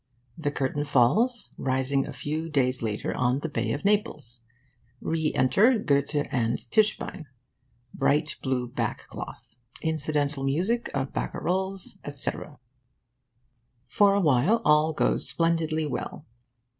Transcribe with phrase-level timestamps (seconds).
[0.35, 4.41] The curtain falls, rising a few days later on the Bay of Naples.
[4.99, 7.25] Re enter Goethe and Tischbein.
[7.93, 9.57] Bright blue back cloth.
[9.83, 12.57] Incidental music of barcaroles, etc.
[13.85, 16.25] For a while, all goes splendidly well.